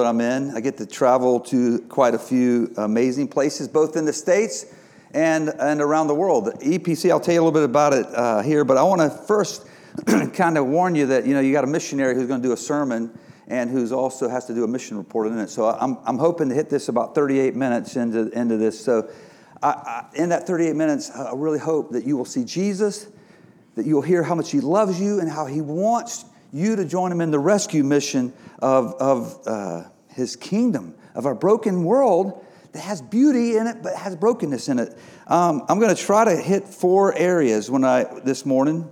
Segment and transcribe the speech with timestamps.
[0.00, 0.56] that I'm in.
[0.56, 4.66] I get to travel to quite a few amazing places, both in the States
[5.12, 6.46] and, and around the world.
[6.60, 9.10] EPC, I'll tell you a little bit about it uh, here, but I want to
[9.10, 9.66] first
[10.32, 12.52] kind of warn you that, you know, you got a missionary who's going to do
[12.52, 13.16] a sermon
[13.48, 15.50] and who's also has to do a mission report in it.
[15.50, 18.82] So I'm, I'm hoping to hit this about 38 minutes into, into this.
[18.82, 19.10] So
[19.62, 23.08] I, I, in that 38 minutes, I really hope that you will see Jesus,
[23.74, 27.12] that you'll hear how much he loves you and how he wants you to join
[27.12, 32.80] him in the rescue mission of, of uh, his kingdom, of our broken world that
[32.80, 34.96] has beauty in it but has brokenness in it.
[35.26, 38.90] Um, I'm going to try to hit four areas when I this morning.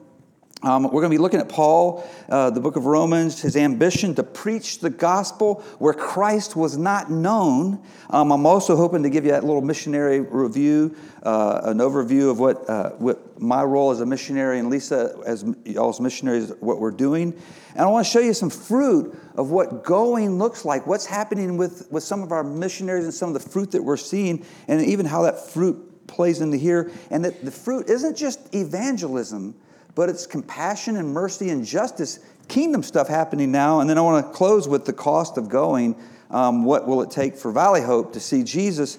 [0.63, 4.17] Um, we're going to be looking at Paul, uh, the book of Romans, his ambition
[4.17, 7.81] to preach the gospel where Christ was not known.
[8.11, 12.41] Um, I'm also hoping to give you that little missionary review, uh, an overview of
[12.41, 16.91] what, uh, what my role as a missionary and Lisa as y'all's missionaries, what we're
[16.91, 17.41] doing.
[17.75, 21.57] And I want to show you some fruit of what going looks like, what's happening
[21.57, 24.81] with, with some of our missionaries and some of the fruit that we're seeing, and
[24.81, 26.91] even how that fruit plays into here.
[27.13, 29.55] And that the fruit isn't just evangelism
[29.95, 33.81] but it's compassion and mercy and justice, kingdom stuff happening now.
[33.81, 35.97] And then I want to close with the cost of going.
[36.31, 38.99] Um, what will it take for Valley Hope to see Jesus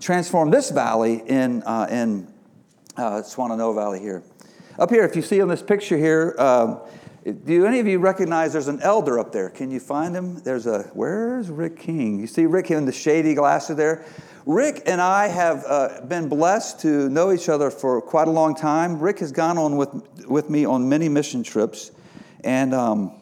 [0.00, 2.26] transform this valley in, uh, in
[2.96, 4.22] uh, Swannanoa Valley here?
[4.78, 6.80] Up here, if you see on this picture here, um,
[7.44, 9.50] do any of you recognize there's an elder up there?
[9.50, 10.36] Can you find him?
[10.42, 12.18] There's a, where's Rick King?
[12.18, 14.06] You see Rick in the shady glasses there?
[14.46, 18.54] Rick and I have uh, been blessed to know each other for quite a long
[18.54, 18.98] time.
[18.98, 19.90] Rick has gone on with,
[20.26, 21.90] with me on many mission trips.
[22.42, 23.20] And, um,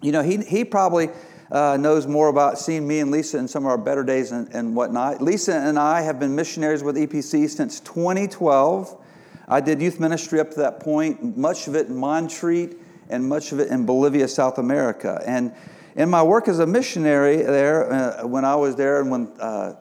[0.00, 1.10] you know, he, he probably
[1.50, 4.48] uh, knows more about seeing me and Lisa in some of our better days and,
[4.54, 5.20] and whatnot.
[5.20, 9.00] Lisa and I have been missionaries with EPC since 2012.
[9.48, 12.76] I did youth ministry up to that point, much of it in Montreat
[13.10, 15.20] and much of it in Bolivia, South America.
[15.26, 15.52] And
[15.96, 19.74] in my work as a missionary there, uh, when I was there and when uh,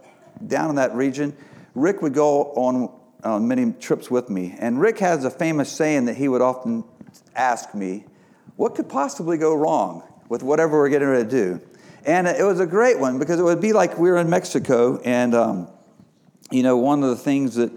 [0.47, 1.35] down in that region,
[1.75, 2.91] Rick would go on,
[3.23, 4.55] on many trips with me.
[4.59, 6.83] And Rick has a famous saying that he would often
[7.35, 8.05] ask me,
[8.55, 11.61] What could possibly go wrong with whatever we're getting ready to do?
[12.05, 14.99] And it was a great one because it would be like we were in Mexico,
[15.05, 15.67] and um,
[16.51, 17.71] you know, one of the things that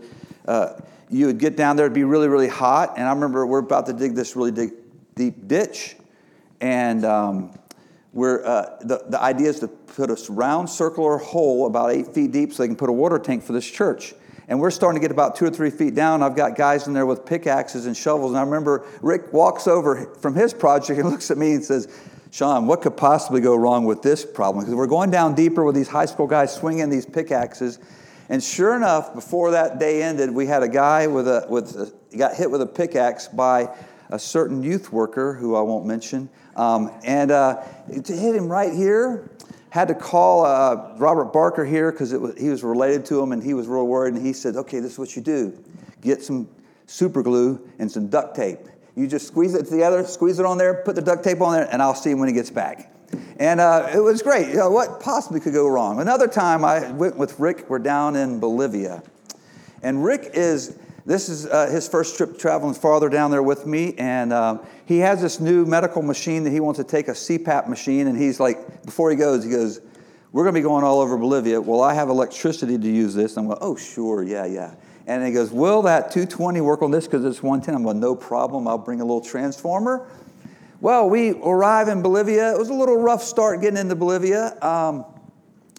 [0.49, 2.95] uh, you would get down there, it'd be really, really hot.
[2.97, 4.75] And I remember we're about to dig this really deep,
[5.15, 5.97] deep ditch,
[6.61, 7.57] and um,
[8.17, 12.33] we're, uh, the, the idea is to put a round circular hole about eight feet
[12.33, 14.15] deep so they can put a water tank for this church.
[14.49, 16.23] And we're starting to get about two or three feet down.
[16.23, 18.31] I've got guys in there with pickaxes and shovels.
[18.31, 21.89] And I remember Rick walks over from his project and looks at me and says,
[22.31, 24.65] Sean, what could possibly go wrong with this problem?
[24.65, 27.79] Because we're going down deeper with these high school guys swinging these pickaxes.
[28.31, 32.17] And sure enough, before that day ended, we had a guy with a, with a,
[32.17, 33.69] got hit with a pickaxe by
[34.09, 36.31] a certain youth worker who I won't mention.
[36.57, 37.63] Um, and uh,
[38.03, 39.31] to hit him right here,
[39.71, 43.53] had to call uh, Robert Barker here because he was related to him and he
[43.55, 44.15] was real worried.
[44.15, 45.57] And he said, okay, this is what you do
[46.01, 46.49] get some
[46.87, 48.61] super glue and some duct tape.
[48.95, 51.69] You just squeeze it together, squeeze it on there, put the duct tape on there,
[51.71, 52.93] and I'll see him when he gets back.
[53.39, 54.49] And uh, it was great.
[54.49, 56.01] You know, what possibly could go wrong?
[56.01, 59.03] Another time I went with Rick, we're down in Bolivia.
[59.83, 63.95] And Rick is this is uh, his first trip traveling farther down there with me,
[63.97, 67.69] and um, he has this new medical machine that he wants to take a CPAP
[67.69, 69.81] machine, and he's like, before he goes, he goes,
[70.33, 71.61] "We're going to be going all over Bolivia.
[71.61, 74.75] Well, I have electricity to use this." I'm going, "Oh, sure, yeah, yeah."
[75.07, 78.17] And he goes, "Will that 220 work on this because it's 110?" I'm going, "No
[78.17, 78.67] problem.
[78.67, 80.09] I'll bring a little transformer."
[80.81, 82.53] Well, we arrive in Bolivia.
[82.53, 84.61] It was a little rough start getting into Bolivia.
[84.61, 85.05] Um,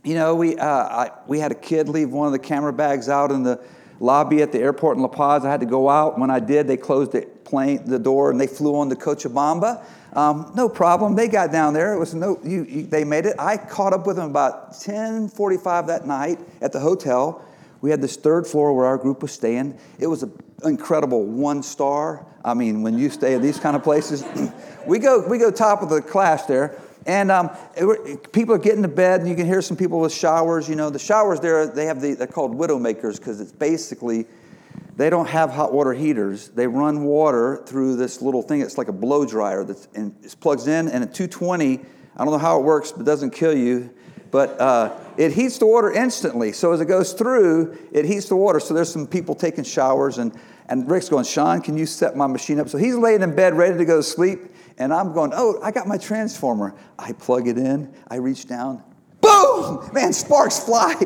[0.06, 3.10] you know, we, uh, I, we had a kid leave one of the camera bags
[3.10, 3.62] out in the
[4.00, 5.46] lobby at the airport in La Paz.
[5.46, 6.20] I had to go out.
[6.20, 9.84] When I did, they closed the plane, the door, and they flew on to Cochabamba.
[10.14, 11.16] Um, no problem.
[11.16, 11.94] They got down there.
[11.94, 12.40] It was no.
[12.44, 13.36] You, you, they made it.
[13.40, 17.44] I caught up with them about 10:45 that night at the hotel.
[17.82, 19.78] We had this third floor where our group was staying.
[20.00, 22.26] It was an incredible one star.
[22.44, 24.24] I mean, when you stay at these kind of places,
[24.88, 26.80] we go we go top of the class there.
[27.08, 30.14] And um, it, people are getting to bed, and you can hear some people with
[30.14, 30.68] showers.
[30.68, 34.26] You know, the showers there, they have the, they're called widow makers because it's basically,
[34.98, 36.50] they don't have hot water heaters.
[36.50, 38.60] They run water through this little thing.
[38.60, 41.80] It's like a blow dryer that's and plugs in, and at 220,
[42.18, 43.90] I don't know how it works, but it doesn't kill you.
[44.30, 46.52] But uh, it heats the water instantly.
[46.52, 48.60] So as it goes through, it heats the water.
[48.60, 50.38] So there's some people taking showers, and,
[50.68, 52.68] and Rick's going, Sean, can you set my machine up?
[52.68, 54.40] So he's laying in bed ready to go to sleep.
[54.78, 56.76] And I'm going, oh, I got my transformer.
[57.00, 58.84] I plug it in, I reach down,
[59.22, 59.90] boom!
[59.94, 60.96] Man, sparks fly.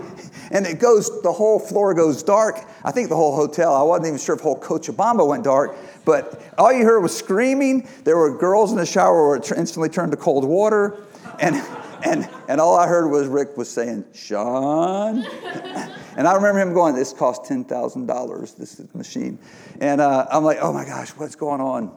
[0.54, 2.58] And it goes, the whole floor goes dark.
[2.84, 6.42] I think the whole hotel, I wasn't even sure if whole Cochabamba went dark, but
[6.58, 7.88] all you heard was screaming.
[8.04, 10.98] There were girls in the shower where it instantly turned to cold water.
[11.40, 11.56] And
[12.04, 15.24] and, and all I heard was Rick was saying, Sean.
[16.18, 19.40] and I remember him going, This cost $10,000, this machine.
[19.80, 21.96] And uh, I'm like, Oh my gosh, what's going on?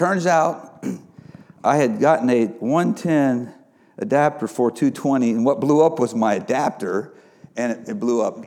[0.00, 0.82] Turns out
[1.62, 3.52] I had gotten a 110
[3.98, 7.12] adapter for 220, and what blew up was my adapter,
[7.54, 8.46] and it, it blew up.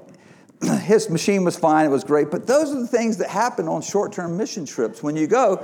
[0.81, 3.83] His machine was fine, it was great, but those are the things that happen on
[3.83, 5.03] short term mission trips.
[5.03, 5.63] When you go,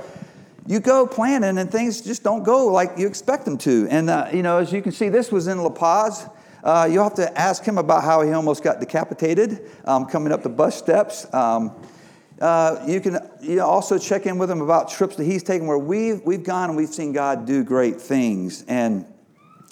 [0.64, 3.88] you go planning and things just don't go like you expect them to.
[3.90, 6.24] And, uh, you know, as you can see, this was in La Paz.
[6.62, 10.44] Uh, you'll have to ask him about how he almost got decapitated um, coming up
[10.44, 11.26] the bus steps.
[11.34, 11.74] Um,
[12.40, 15.66] uh, you can you know, also check in with him about trips that he's taken
[15.66, 18.64] where we've, we've gone and we've seen God do great things.
[18.66, 19.04] And,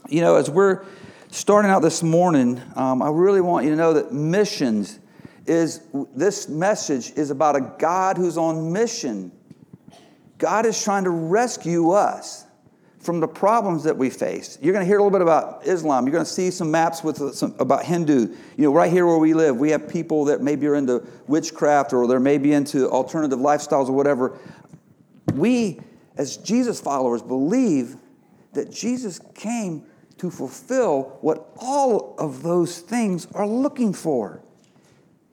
[0.09, 0.85] you know, as we're
[1.31, 4.99] starting out this morning, um, I really want you to know that missions
[5.47, 5.81] is
[6.15, 9.33] this message is about a God who's on mission
[10.39, 12.45] God is trying to rescue us
[12.99, 14.59] from the problems that we face.
[14.61, 16.05] You're going to hear a little bit about Islam.
[16.05, 18.35] You're going to see some maps with uh, some, about Hindu.
[18.57, 21.93] You know, right here where we live, we have people that maybe are into witchcraft
[21.93, 24.39] or they're maybe into alternative lifestyles or whatever.
[25.35, 25.81] We,
[26.17, 27.97] as Jesus followers, believe
[28.53, 29.85] that Jesus came
[30.19, 34.43] to fulfill what all of those things are looking for.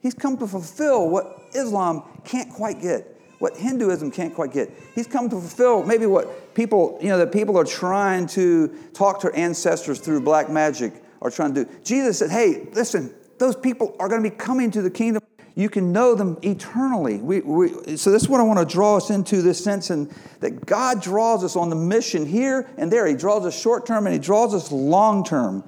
[0.00, 4.70] He's come to fulfill what Islam can't quite get what Hinduism can't quite get.
[4.94, 9.20] He's come to fulfill maybe what people, you know, that people are trying to talk
[9.20, 11.70] to ancestors through black magic are trying to do.
[11.82, 15.22] Jesus said, hey, listen, those people are going to be coming to the kingdom.
[15.54, 17.16] You can know them eternally.
[17.16, 20.10] We, we, so this is what I want to draw us into this sense and
[20.40, 23.06] that God draws us on the mission here and there.
[23.06, 25.64] He draws us short term and he draws us long term.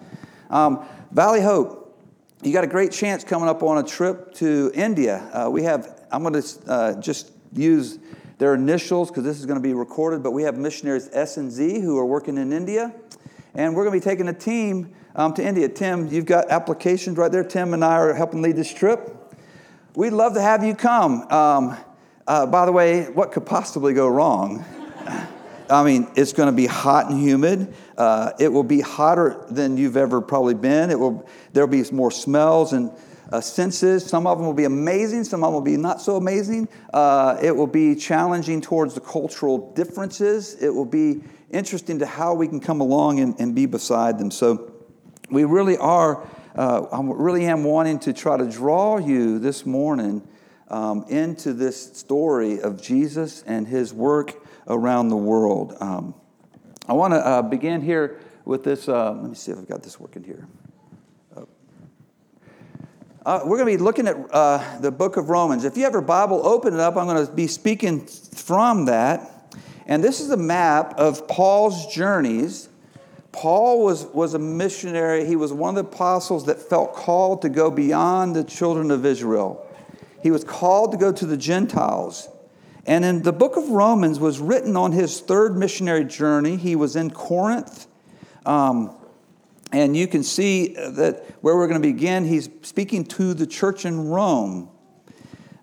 [0.51, 1.99] Um, Valley Hope,
[2.43, 5.19] you got a great chance coming up on a trip to India.
[5.33, 7.99] Uh, we have, I'm going to uh, just use
[8.39, 11.51] their initials because this is going to be recorded, but we have missionaries S and
[11.51, 12.95] Z who are working in India.
[13.55, 15.69] And we're going to be taking a team um, to India.
[15.69, 17.43] Tim, you've got applications right there.
[17.43, 19.35] Tim and I are helping lead this trip.
[19.97, 21.23] We'd love to have you come.
[21.33, 21.77] Um,
[22.27, 24.65] uh, by the way, what could possibly go wrong?
[25.71, 27.75] I mean, it's going to be hot and humid.
[27.97, 30.91] Uh, it will be hotter than you've ever probably been.
[30.91, 31.29] It will.
[31.53, 32.91] There'll be more smells and
[33.31, 34.05] uh, senses.
[34.05, 36.69] Some of them will be amazing, some of them will be not so amazing.
[36.93, 40.57] Uh, it will be challenging towards the cultural differences.
[40.63, 44.31] It will be interesting to how we can come along and, and be beside them.
[44.31, 44.73] So
[45.31, 50.27] we really are, uh, I really am wanting to try to draw you this morning
[50.69, 54.35] um, into this story of Jesus and his work
[54.67, 55.75] around the world.
[55.81, 56.15] Um,
[56.87, 58.89] I want to uh, begin here with this.
[58.89, 60.47] Uh, let me see if I've got this working here.
[63.29, 65.67] Uh, we're going to be looking at uh, the book of Romans.
[65.67, 66.97] If you have your Bible, open it up.
[66.97, 69.55] I'm going to be speaking from that.
[69.85, 72.71] And this is a map of Paul's journeys.
[73.31, 75.27] Paul was, was a missionary.
[75.27, 79.05] He was one of the apostles that felt called to go beyond the children of
[79.05, 79.63] Israel.
[80.23, 82.31] He was called to go to the Gentiles.
[82.87, 86.57] And in the book of Romans was written on his third missionary journey.
[86.57, 87.89] He was in Corinth.
[88.47, 88.98] Um,
[89.73, 93.85] and you can see that where we're going to begin, he's speaking to the church
[93.85, 94.71] in Rome.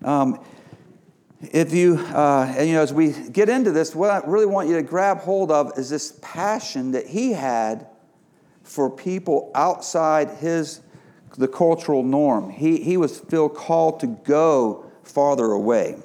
[0.04, 0.40] Um,
[1.40, 4.68] if you, uh, and, you know, as we get into this, what I really want
[4.68, 7.88] you to grab hold of is this passion that he had
[8.62, 10.80] for people outside his
[11.36, 12.50] the cultural norm.
[12.50, 15.96] He, he was still called to go farther away.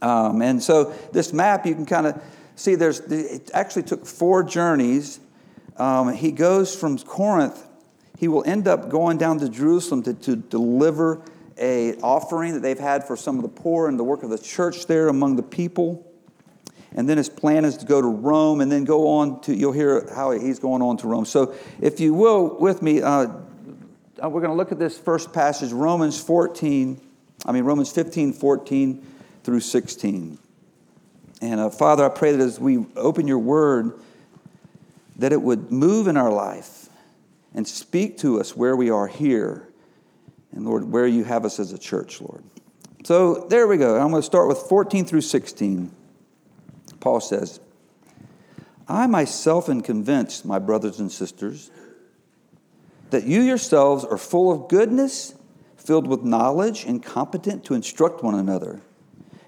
[0.00, 2.20] Um, and so this map, you can kind of
[2.56, 5.20] see there's, it actually took four journeys
[5.76, 7.66] um, he goes from Corinth,
[8.18, 11.22] he will end up going down to Jerusalem to, to deliver
[11.58, 14.38] a offering that they've had for some of the poor and the work of the
[14.38, 16.06] church there among the people.
[16.94, 19.72] And then his plan is to go to Rome and then go on to, you'll
[19.72, 21.24] hear how he's going on to Rome.
[21.24, 25.32] So, if you will, with me, uh, uh we're going to look at this first
[25.32, 27.00] passage, Romans 14,
[27.46, 29.06] I mean, Romans 15, 14
[29.42, 30.38] through 16.
[31.40, 33.98] And uh, Father, I pray that as we open your word,
[35.22, 36.88] that it would move in our life
[37.54, 39.68] and speak to us where we are here.
[40.50, 42.42] And Lord, where you have us as a church, Lord.
[43.04, 44.00] So there we go.
[44.00, 45.92] I'm going to start with 14 through 16.
[46.98, 47.60] Paul says,
[48.88, 51.70] I myself am convinced, my brothers and sisters,
[53.10, 55.36] that you yourselves are full of goodness,
[55.76, 58.80] filled with knowledge, and competent to instruct one another.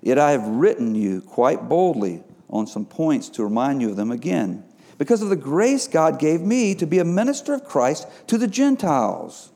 [0.03, 4.13] Yet I have written you quite boldly on some points to remind you of them
[4.13, 4.63] again
[4.99, 8.47] because of the grace God gave me to be a minister of Christ to the
[8.47, 9.51] Gentiles.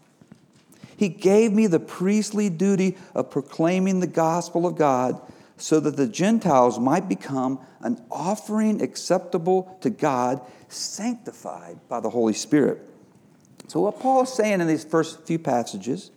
[0.96, 5.20] He gave me the priestly duty of proclaiming the gospel of God
[5.56, 12.32] so that the Gentiles might become an offering acceptable to God, sanctified by the Holy
[12.32, 12.82] Spirit.
[13.68, 16.10] So, what Paul is saying in these first few passages,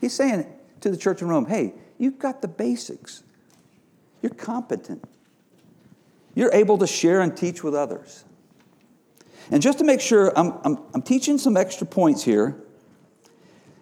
[0.00, 0.46] he's saying
[0.80, 3.22] to the church in Rome, hey, you've got the basics.
[4.20, 5.04] You're competent.
[6.40, 8.24] You're able to share and teach with others.
[9.50, 12.56] And just to make sure, I'm, I'm, I'm teaching some extra points here,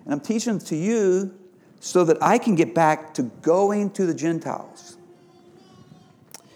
[0.05, 1.39] and I'm teaching to you
[1.79, 4.97] so that I can get back to going to the Gentiles.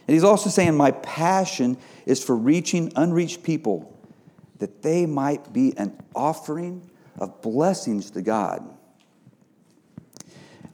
[0.08, 3.96] And he's also saying, My passion is for reaching unreached people
[4.58, 8.68] that they might be an offering of blessings to God.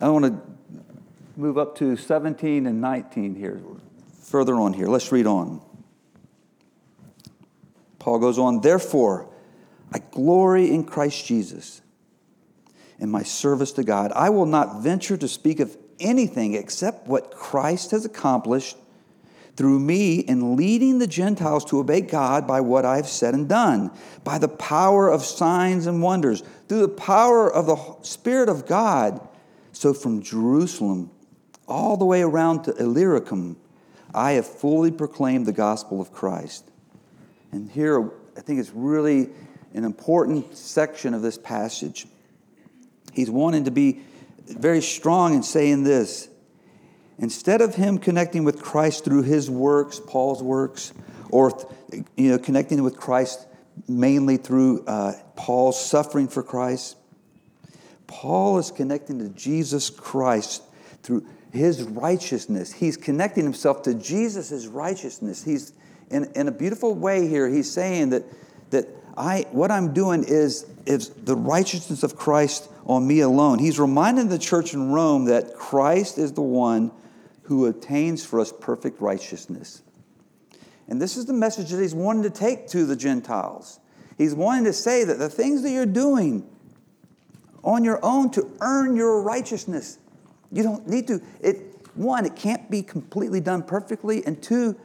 [0.01, 0.41] I want to
[1.37, 3.61] move up to 17 and 19 here,
[4.29, 4.87] further on here.
[4.87, 5.61] Let's read on.
[7.99, 9.29] Paul goes on, Therefore,
[9.93, 11.81] I glory in Christ Jesus
[12.99, 14.13] in my service to God.
[14.13, 18.77] I will not venture to speak of anything except what Christ has accomplished
[19.57, 23.91] through me in leading the Gentiles to obey God by what I've said and done,
[24.23, 29.27] by the power of signs and wonders, through the power of the Spirit of God.
[29.73, 31.11] So from Jerusalem
[31.67, 33.57] all the way around to Illyricum,
[34.15, 36.71] I have fully proclaimed the gospel of Christ.
[37.53, 39.31] And here, I think it's really
[39.75, 42.07] an important section of this passage.
[43.13, 44.01] He's wanting to be
[44.47, 46.29] very strong in saying this
[47.19, 50.93] Instead of him connecting with Christ through his works, Paul's works,
[51.31, 51.51] or
[52.17, 53.45] you know, connecting with Christ
[53.89, 56.97] mainly through uh, Paul's suffering for Christ,
[58.07, 60.63] Paul is connecting to Jesus Christ
[61.03, 62.73] through his righteousness.
[62.73, 65.45] He's connecting himself to Jesus' righteousness.
[65.45, 65.73] He's
[66.11, 68.25] in, in a beautiful way here, he's saying that,
[68.71, 73.59] that I, what I'm doing is, is the righteousness of Christ on me alone.
[73.59, 76.91] He's reminding the church in Rome that Christ is the one
[77.43, 79.83] who obtains for us perfect righteousness.
[80.89, 83.81] And this is the message that he's wanting to take to the Gentiles.
[84.17, 86.49] He's wanting to say that the things that you're doing
[87.63, 89.99] on your own to earn your righteousness,
[90.53, 91.21] you don't need to.
[91.41, 91.57] It,
[91.95, 94.79] one, it can't be completely done perfectly, and two,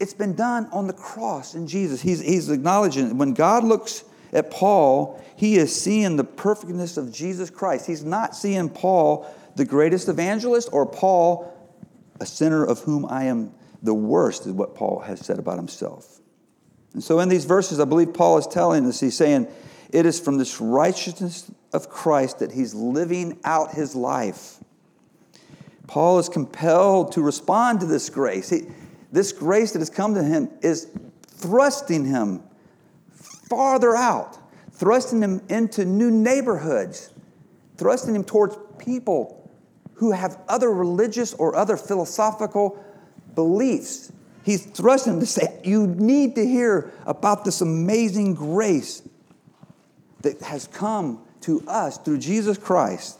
[0.00, 2.00] it's been done on the cross in Jesus.
[2.00, 7.50] He's, he's acknowledging when God looks at Paul, he is seeing the perfectness of Jesus
[7.50, 7.86] Christ.
[7.86, 9.26] He's not seeing Paul,
[9.56, 11.54] the greatest evangelist, or Paul,
[12.20, 13.52] a sinner of whom I am
[13.82, 16.20] the worst, is what Paul has said about himself.
[16.94, 19.48] And so in these verses, I believe Paul is telling us, he's saying,
[19.90, 24.56] it is from this righteousness of Christ that he's living out his life.
[25.88, 28.50] Paul is compelled to respond to this grace.
[28.50, 28.66] He,
[29.10, 30.86] this grace that has come to him is
[31.26, 32.42] thrusting him
[33.10, 34.38] farther out,
[34.72, 37.10] thrusting him into new neighborhoods,
[37.78, 39.50] thrusting him towards people
[39.94, 42.78] who have other religious or other philosophical
[43.34, 44.12] beliefs.
[44.44, 49.02] He's thrusting them to say, You need to hear about this amazing grace
[50.20, 53.18] that has come to us through Jesus Christ.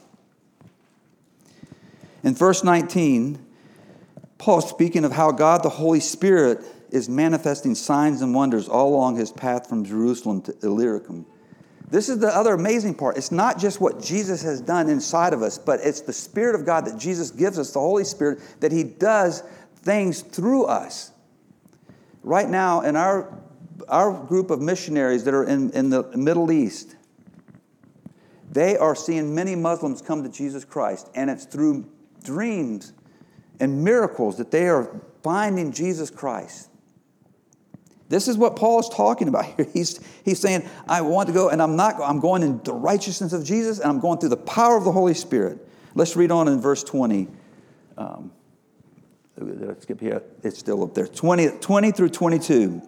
[2.22, 3.44] In verse 19,
[4.38, 6.60] Paul speaking of how God the Holy Spirit
[6.90, 11.26] is manifesting signs and wonders all along his path from Jerusalem to Illyricum.
[11.90, 13.16] This is the other amazing part.
[13.16, 16.66] It's not just what Jesus has done inside of us, but it's the Spirit of
[16.66, 19.42] God that Jesus gives us, the Holy Spirit, that He does
[19.76, 21.12] things through us.
[22.22, 23.38] Right now, in our,
[23.88, 26.94] our group of missionaries that are in, in the Middle East,
[28.50, 31.86] they are seeing many Muslims come to Jesus Christ, and it's through
[32.28, 32.92] dreams
[33.58, 36.68] and miracles that they are finding Jesus Christ.
[38.10, 39.66] This is what Paul is talking about here.
[39.72, 43.32] He's, he's saying, I want to go, and I'm not, I'm going in the righteousness
[43.32, 45.58] of Jesus, and I'm going through the power of the Holy Spirit.
[45.94, 47.28] Let's read on in verse 20.
[47.96, 48.30] Um,
[49.36, 50.22] let's skip here.
[50.42, 51.06] It's still up there.
[51.06, 52.82] 20, 20 through 22.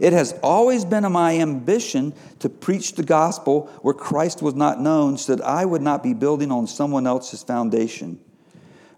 [0.00, 5.18] It has always been my ambition to preach the gospel where Christ was not known
[5.18, 8.20] so that I would not be building on someone else's foundation.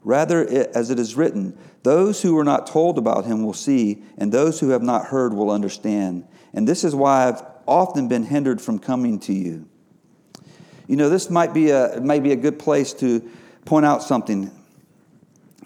[0.02, 4.30] Rather, as it is written, those who were not told about him will see, and
[4.30, 6.26] those who have not heard will understand.
[6.52, 9.66] And this is why I've often been hindered from coming to you.
[10.86, 13.20] You know, this might be a, might be a good place to
[13.64, 14.50] point out something.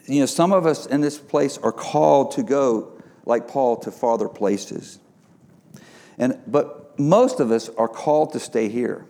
[0.06, 2.92] You know, some of us in this place are called to go,
[3.26, 5.00] like Paul, to farther places.
[6.18, 9.06] And, but most of us are called to stay here.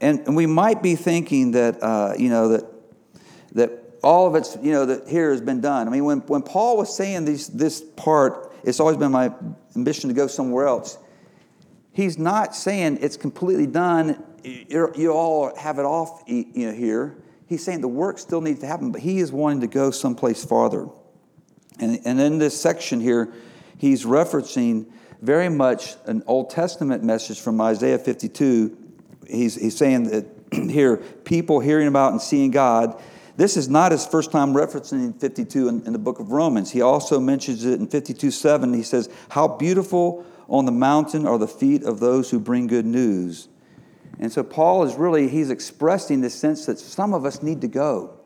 [0.00, 2.64] And, and we might be thinking that, uh, you know, that,
[3.52, 3.70] that
[4.02, 5.88] all of it's, you know, that here has been done.
[5.88, 9.32] I mean, when, when Paul was saying these, this part, it's always been my
[9.76, 10.98] ambition to go somewhere else.
[11.92, 14.22] He's not saying it's completely done.
[14.44, 17.16] You're, you all have it off you know, here.
[17.48, 20.44] He's saying the work still needs to happen, but he is wanting to go someplace
[20.44, 20.86] farther.
[21.80, 23.32] And, and in this section here,
[23.78, 24.86] he's referencing
[25.20, 28.76] very much an Old Testament message from Isaiah 52.
[29.28, 33.00] He's, he's saying that here, people hearing about and seeing God.
[33.36, 36.72] This is not his first time referencing 52 in, in the book of Romans.
[36.72, 38.74] He also mentions it in 52 7.
[38.74, 42.86] He says, How beautiful on the mountain are the feet of those who bring good
[42.86, 43.48] news.
[44.18, 47.68] And so Paul is really, he's expressing the sense that some of us need to
[47.68, 48.17] go.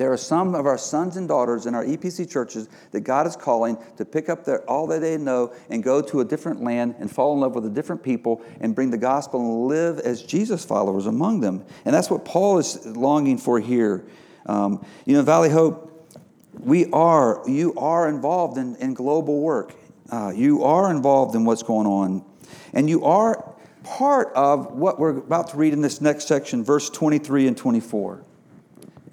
[0.00, 3.36] There are some of our sons and daughters in our EPC churches that God is
[3.36, 6.94] calling to pick up their, all that they know and go to a different land
[6.98, 10.22] and fall in love with a different people and bring the gospel and live as
[10.22, 11.66] Jesus followers among them.
[11.84, 14.06] And that's what Paul is longing for here.
[14.46, 16.10] Um, you know, Valley Hope,
[16.58, 19.74] we are, you are involved in, in global work.
[20.10, 22.24] Uh, you are involved in what's going on.
[22.72, 23.52] And you are
[23.84, 28.24] part of what we're about to read in this next section, verse 23 and 24.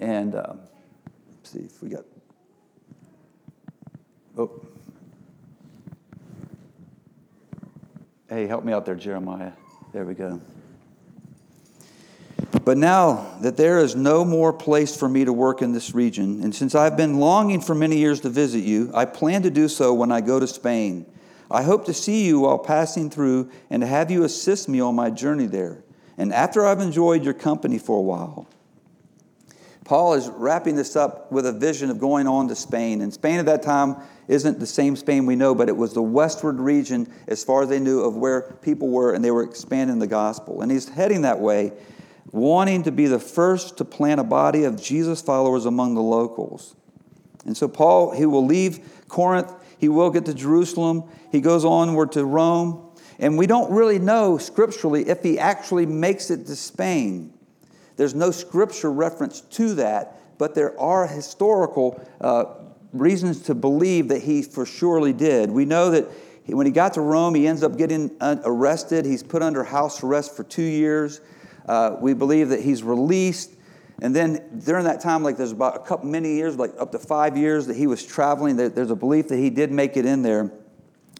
[0.00, 0.34] And.
[0.34, 0.60] Um,
[1.48, 2.04] see if we got.
[4.36, 4.50] Oh.
[8.28, 9.52] Hey, help me out there, Jeremiah.
[9.92, 10.40] There we go.
[12.64, 16.42] But now that there is no more place for me to work in this region,
[16.42, 19.68] and since I've been longing for many years to visit you, I plan to do
[19.68, 21.06] so when I go to Spain.
[21.50, 24.94] I hope to see you while passing through and to have you assist me on
[24.94, 25.82] my journey there.
[26.18, 28.46] And after I've enjoyed your company for a while,
[29.88, 33.00] Paul is wrapping this up with a vision of going on to Spain.
[33.00, 33.96] And Spain at that time
[34.28, 37.70] isn't the same Spain we know, but it was the westward region, as far as
[37.70, 40.60] they knew, of where people were, and they were expanding the gospel.
[40.60, 41.72] And he's heading that way,
[42.32, 46.76] wanting to be the first to plant a body of Jesus followers among the locals.
[47.46, 52.12] And so, Paul, he will leave Corinth, he will get to Jerusalem, he goes onward
[52.12, 52.90] to Rome.
[53.18, 57.32] And we don't really know scripturally if he actually makes it to Spain.
[57.98, 62.44] There's no scripture reference to that, but there are historical uh,
[62.92, 65.50] reasons to believe that he for surely did.
[65.50, 66.06] We know that
[66.44, 69.04] he, when he got to Rome, he ends up getting uh, arrested.
[69.04, 71.20] He's put under house arrest for two years.
[71.66, 73.56] Uh, we believe that he's released.
[74.00, 77.00] And then during that time, like there's about a couple, many years, like up to
[77.00, 80.22] five years that he was traveling, there's a belief that he did make it in
[80.22, 80.52] there.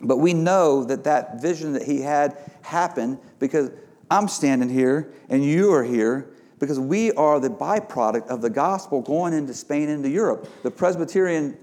[0.00, 3.72] But we know that that vision that he had happened because
[4.08, 9.00] I'm standing here and you are here because we are the byproduct of the gospel
[9.00, 10.48] going into Spain, into Europe.
[10.62, 11.56] The Presbyterian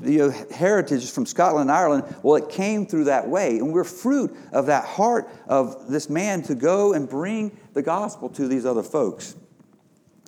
[0.00, 3.58] know, heritage from Scotland and Ireland, well, it came through that way.
[3.58, 8.28] And we're fruit of that heart of this man to go and bring the gospel
[8.30, 9.36] to these other folks.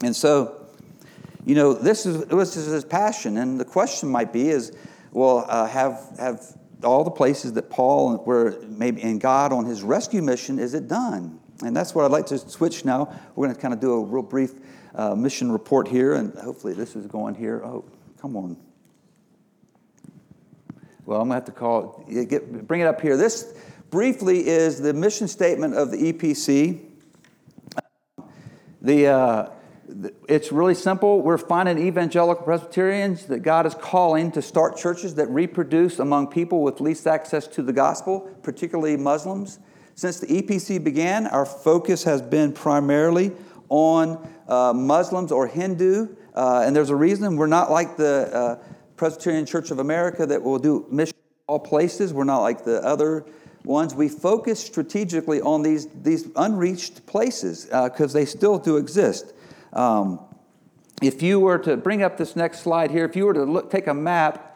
[0.03, 0.67] And so,
[1.45, 3.37] you know, this is, this is his passion.
[3.37, 4.73] And the question might be is,
[5.13, 9.83] well, uh, have, have all the places that Paul were maybe in God on his
[9.83, 11.41] rescue mission, is it done?
[11.62, 13.14] And that's what I'd like to switch now.
[13.37, 14.55] We're going to kind of do a real brief
[14.95, 17.62] uh, mission report here, and hopefully this is going here.
[17.64, 17.85] Oh,
[18.21, 18.57] come on.
[21.07, 23.17] Well, I'm going to have to call, get, bring it up here.
[23.17, 23.55] This
[23.90, 26.81] briefly is the mission statement of the EPC.
[28.81, 29.51] The, uh,
[30.29, 31.21] it's really simple.
[31.21, 36.62] We're finding evangelical Presbyterians that God is calling to start churches that reproduce among people
[36.62, 39.59] with least access to the gospel, particularly Muslims.
[39.94, 43.33] Since the EPC began, our focus has been primarily
[43.68, 48.59] on uh, Muslims or Hindu, uh, and there's a reason we're not like the uh,
[48.96, 51.14] Presbyterian Church of America that will do mission
[51.46, 52.12] all places.
[52.12, 53.26] We're not like the other
[53.64, 53.94] ones.
[53.94, 59.33] We focus strategically on these, these unreached places because uh, they still do exist.
[59.72, 60.20] Um,
[61.02, 63.70] if you were to bring up this next slide here, if you were to look,
[63.70, 64.54] take a map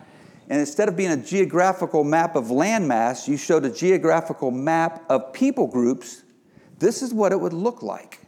[0.48, 5.32] and instead of being a geographical map of landmass, you showed a geographical map of
[5.32, 6.22] people groups.
[6.78, 8.20] This is what it would look like.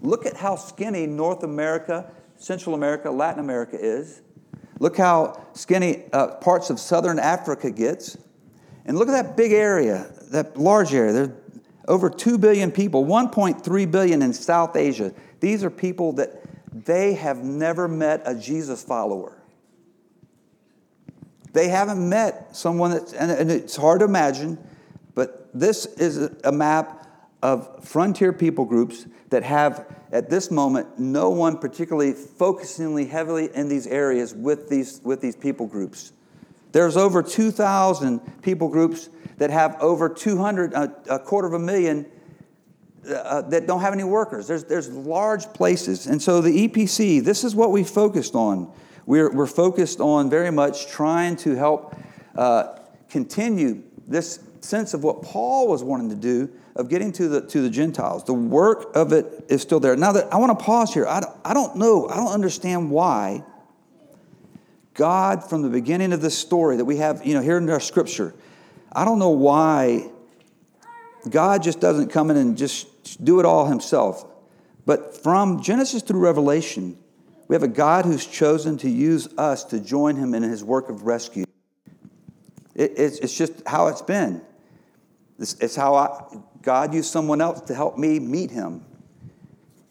[0.00, 4.22] Look at how skinny North America, Central America, Latin America is.
[4.78, 8.16] Look how skinny uh, parts of Southern Africa gets.
[8.86, 11.12] And look at that big area, that large area.
[11.12, 11.30] There's
[11.88, 15.12] over 2 billion people, 1.3 billion in South Asia.
[15.40, 19.37] These are people that they have never met a Jesus follower.
[21.52, 24.58] They haven't met someone that, and it's hard to imagine,
[25.14, 27.06] but this is a map
[27.42, 33.68] of frontier people groups that have, at this moment, no one particularly focusingly heavily in
[33.68, 36.12] these areas with these, with these people groups.
[36.72, 39.08] There's over 2,000 people groups
[39.38, 42.06] that have over 200, uh, a quarter of a million
[43.08, 44.46] uh, that don't have any workers.
[44.46, 46.06] There's, there's large places.
[46.06, 48.70] And so the EPC, this is what we focused on.
[49.08, 51.96] We're, we're focused on very much trying to help
[52.36, 52.76] uh,
[53.08, 57.62] continue this sense of what Paul was wanting to do of getting to the, to
[57.62, 58.24] the Gentiles.
[58.24, 59.96] The work of it is still there.
[59.96, 61.06] Now, that I want to pause here.
[61.06, 63.42] I don't, I don't know, I don't understand why
[64.92, 67.80] God, from the beginning of this story that we have, you know, here in our
[67.80, 68.34] scripture,
[68.92, 70.10] I don't know why
[71.30, 74.26] God just doesn't come in and just do it all himself.
[74.84, 76.98] But from Genesis through Revelation,
[77.48, 80.90] we have a God who's chosen to use us to join him in his work
[80.90, 81.46] of rescue.
[82.74, 84.42] It, it's, it's, just how it's been.
[85.38, 88.84] It's, it's how I, God used someone else to help me meet him.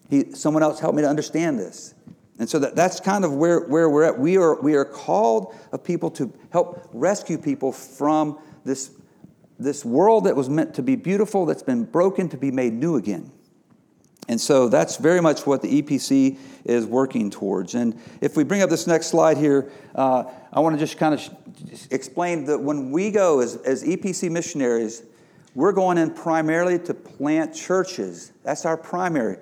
[0.10, 1.96] He, someone else helped me to understand this.
[2.39, 4.20] And so that, that's kind of where, where we're at.
[4.20, 8.91] We are, we are called of people to help rescue people from this,
[9.58, 12.96] this world that was meant to be beautiful, that's been broken, to be made new
[12.96, 13.32] again.
[14.27, 17.75] And so that's very much what the EPC is working towards.
[17.75, 21.13] And if we bring up this next slide here, uh, I want to just kind
[21.13, 21.21] of
[21.91, 25.03] explain that when we go as, as EPC missionaries,
[25.55, 28.31] we're going in primarily to plant churches.
[28.43, 29.37] That's our primary.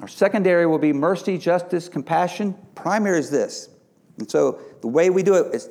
[0.00, 2.54] Our secondary will be mercy, justice, compassion.
[2.74, 3.68] Primary is this.
[4.18, 5.68] And so the way we do it is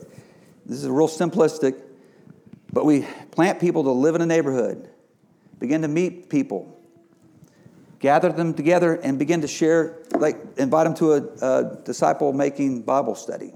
[0.66, 1.80] this is real simplistic,
[2.74, 4.90] but we plant people to live in a neighborhood,
[5.60, 6.75] begin to meet people,
[8.06, 12.84] gather them together, and begin to share, like invite them to a, a disciple making
[12.84, 13.52] Bible study.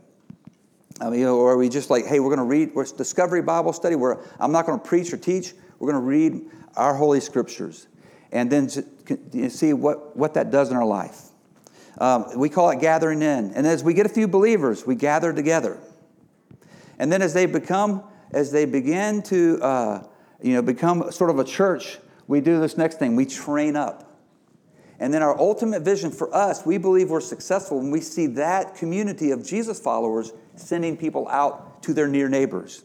[1.00, 3.96] I mean, or we just like, hey, we're going to read, we're Discovery Bible study
[3.96, 7.86] where I'm not going to preach or teach, we're going to read our Holy Scriptures
[8.32, 8.70] and then
[9.52, 11.26] see what, what that does in our life.
[12.00, 13.54] Um, we call it gathering in.
[13.54, 15.78] And as we get a few believers, we gather together.
[16.98, 20.04] And then as they become, as they begin to, uh,
[20.42, 23.16] you know, become sort of a church, we do this next thing.
[23.16, 24.08] We train up.
[25.00, 28.76] And then our ultimate vision for us, we believe we're successful when we see that
[28.76, 32.84] community of Jesus followers sending people out to their near neighbors.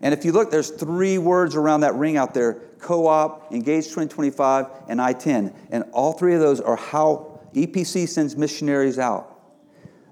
[0.00, 3.86] And if you look, there's three words around that ring out there co op, Engage
[3.86, 5.52] 2025, and I 10.
[5.70, 9.40] And all three of those are how EPC sends missionaries out.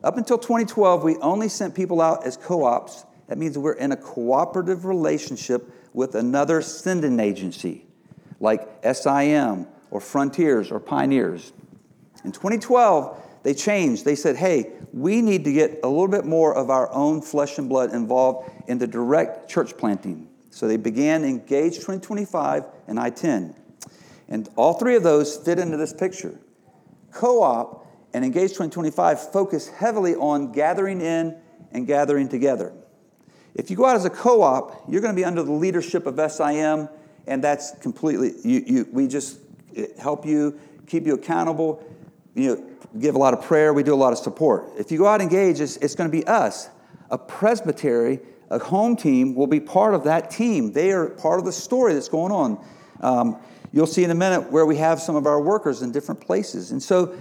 [0.03, 3.05] Up until 2012, we only sent people out as co ops.
[3.29, 7.87] That means we're in a cooperative relationship with another sending agency
[8.40, 9.66] like SIM
[9.97, 11.55] or Frontiers or Pioneers.
[12.23, 14.05] In 2012, they changed.
[14.05, 17.57] They said, hey, we need to get a little bit more of our own flesh
[17.57, 20.29] and blood involved in the direct church planting.
[20.51, 23.55] So they began Engage 2025 and I 10.
[24.29, 26.39] And all three of those fit into this picture.
[27.11, 31.35] Co op and Engage 2025 focus heavily on gathering in
[31.73, 32.75] and gathering together.
[33.55, 36.05] If you go out as a co op, you're going to be under the leadership
[36.05, 36.91] of SIM,
[37.27, 39.39] and that's completely, you, you, we just
[39.99, 41.85] help you, keep you accountable,
[42.35, 44.71] you know, give a lot of prayer, we do a lot of support.
[44.79, 46.69] If you go out and engage, it's, it's going to be us.
[47.11, 50.73] A presbytery, a home team, will be part of that team.
[50.73, 52.65] They are part of the story that's going on.
[53.01, 53.39] Um,
[53.73, 56.71] you'll see in a minute where we have some of our workers in different places.
[56.71, 57.17] And so,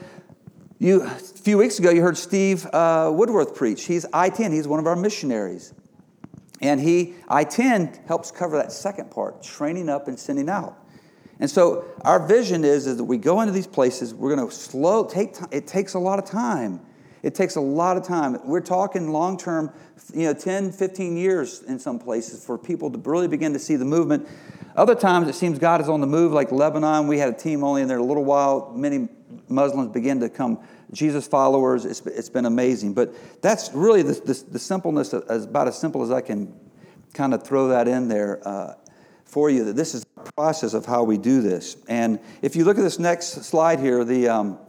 [0.80, 3.86] you, a few weeks ago, you heard Steve uh, Woodworth preach.
[3.86, 5.74] He's I 10, he's one of our missionaries.
[6.62, 10.85] And he, I 10, helps cover that second part training up and sending out.
[11.40, 14.54] And so our vision is, is that we go into these places, we're going to
[14.54, 15.50] slow, take time.
[15.52, 16.80] It takes a lot of time.
[17.24, 18.38] It takes a lot of time.
[18.46, 19.72] We're talking long term,
[20.14, 23.76] you know, 10, 15 years in some places for people to really begin to see
[23.76, 24.28] the movement.
[24.76, 27.08] Other times it seems God is on the move, like Lebanon.
[27.08, 28.72] We had a team only in there a little while.
[28.76, 29.10] Many
[29.50, 30.60] Muslims begin to come
[30.92, 31.86] Jesus followers.
[31.86, 32.94] It's, it's been amazing.
[32.94, 36.54] But that's really the, the, the simpleness, about as simple as I can
[37.14, 38.48] kind of throw that in there.
[38.48, 38.76] Uh,
[39.26, 41.78] for you that this is process of how we do this.
[41.88, 44.60] And if you look at this next slide here, the, um,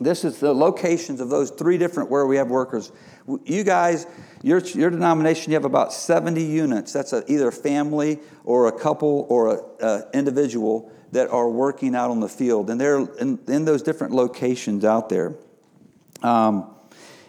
[0.00, 2.90] this is the locations of those three different where we have workers.
[3.44, 4.06] You guys,
[4.42, 6.92] your, your denomination, you have about 70 units.
[6.92, 12.10] That's a, either a family or a couple or an individual that are working out
[12.10, 12.70] on the field.
[12.70, 15.34] And they're in, in those different locations out there.
[16.22, 16.74] Um,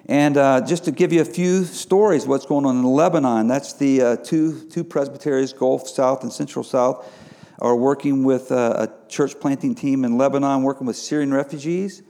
[0.08, 3.74] and uh, just to give you a few stories, what's going on in Lebanon, that's
[3.74, 7.10] the uh, two, two presbyteries, Gulf South and Central South,
[7.62, 12.02] are working with uh, a church planting team in Lebanon, working with Syrian refugees.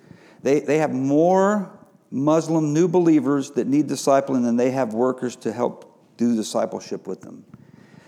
[0.42, 1.78] They, they have more
[2.10, 7.22] Muslim new believers that need discipling than they have workers to help do discipleship with
[7.22, 7.44] them.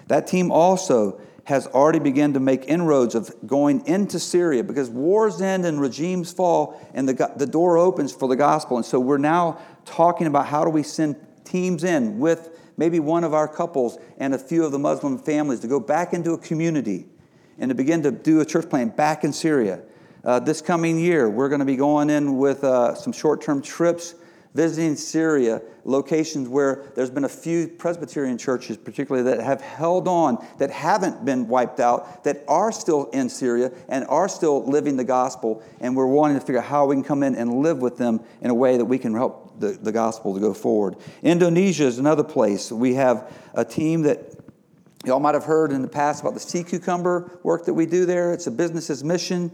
[0.07, 5.41] That team also has already begun to make inroads of going into Syria because wars
[5.41, 8.77] end and regimes fall and the, the door opens for the gospel.
[8.77, 13.25] And so we're now talking about how do we send teams in with maybe one
[13.25, 16.37] of our couples and a few of the Muslim families to go back into a
[16.37, 17.07] community
[17.59, 19.81] and to begin to do a church plant back in Syria.
[20.23, 23.61] Uh, this coming year, we're going to be going in with uh, some short term
[23.61, 24.15] trips
[24.53, 30.45] visiting Syria, locations where there's been a few Presbyterian churches, particularly, that have held on,
[30.59, 35.03] that haven't been wiped out, that are still in Syria and are still living the
[35.03, 35.63] gospel.
[35.79, 38.21] And we're wanting to figure out how we can come in and live with them
[38.41, 40.97] in a way that we can help the, the gospel to go forward.
[41.21, 42.71] Indonesia is another place.
[42.71, 44.42] We have a team that
[45.05, 48.05] Y'all might have heard in the past about the sea cucumber work that we do
[48.05, 48.31] there.
[48.31, 49.51] It's a business's mission.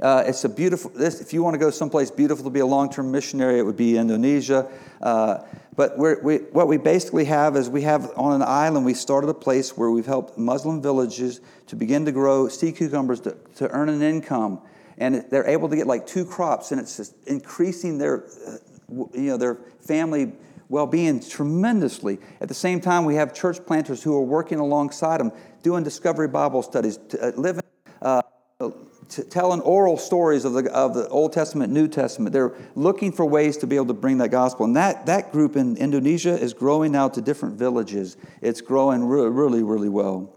[0.00, 2.66] Uh, it's a beautiful, this, if you want to go someplace beautiful to be a
[2.66, 4.70] long term missionary, it would be Indonesia.
[5.00, 5.38] Uh,
[5.74, 9.34] but we, what we basically have is we have on an island, we started a
[9.34, 13.88] place where we've helped Muslim villages to begin to grow sea cucumbers to, to earn
[13.88, 14.60] an income.
[14.98, 18.58] And they're able to get like two crops, and it's increasing their, uh,
[19.14, 20.32] you know, their family
[20.72, 22.18] well-being tremendously.
[22.40, 25.30] At the same time, we have church planters who are working alongside them,
[25.62, 27.62] doing discovery Bible studies, uh, living,
[28.00, 28.22] uh,
[29.28, 32.32] telling oral stories of the, of the Old Testament, New Testament.
[32.32, 34.64] They're looking for ways to be able to bring that gospel.
[34.64, 38.16] And that, that group in Indonesia is growing now to different villages.
[38.40, 40.34] It's growing really, really well.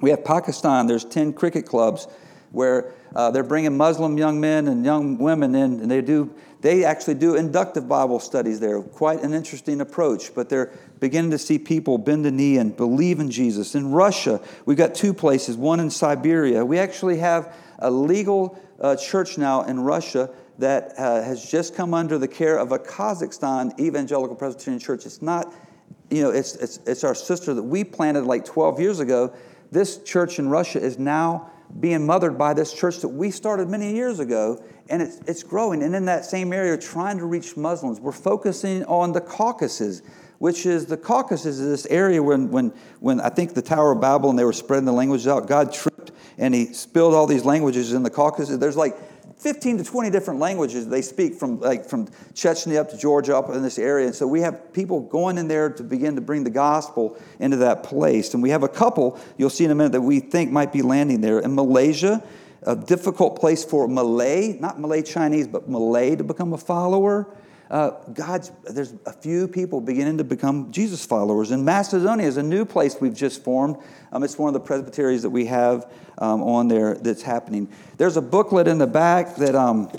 [0.00, 2.08] We have Pakistan, there's 10 cricket clubs
[2.52, 6.84] where uh, they're bringing Muslim young men and young women in, and they do they
[6.84, 8.82] actually do inductive Bible studies there.
[8.82, 13.18] Quite an interesting approach, but they're beginning to see people bend the knee and believe
[13.18, 13.74] in Jesus.
[13.74, 15.56] In Russia, we've got two places.
[15.56, 16.64] One in Siberia.
[16.64, 21.94] We actually have a legal uh, church now in Russia that uh, has just come
[21.94, 25.06] under the care of a Kazakhstan Evangelical Presbyterian Church.
[25.06, 25.50] It's not,
[26.10, 29.32] you know, it's, it's, it's our sister that we planted like 12 years ago.
[29.72, 33.94] This church in Russia is now being mothered by this church that we started many
[33.94, 35.82] years ago, and it's, it's growing.
[35.82, 38.00] And in that same area, trying to reach Muslims.
[38.00, 40.02] We're focusing on the Caucasus,
[40.38, 44.00] which is the Caucasus is this area when, when, when I think the Tower of
[44.00, 47.44] Babel and they were spreading the languages out, God tripped and he spilled all these
[47.44, 48.56] languages in the Caucasus.
[48.56, 48.96] There's like
[49.40, 53.48] 15 to 20 different languages they speak from like from Chechnya up to Georgia up
[53.48, 54.06] in this area.
[54.06, 57.56] And so we have people going in there to begin to bring the gospel into
[57.58, 58.34] that place.
[58.34, 60.82] And we have a couple you'll see in a minute that we think might be
[60.82, 62.22] landing there in Malaysia.
[62.64, 67.34] A difficult place for Malay, not Malay Chinese, but Malay to become a follower
[67.70, 71.52] uh, God's, there's a few people beginning to become Jesus followers.
[71.52, 73.76] And Macedonia is a new place we've just formed.
[74.10, 77.68] Um, it's one of the presbyteries that we have um, on there that's happening.
[77.96, 79.90] There's a booklet in the back that um,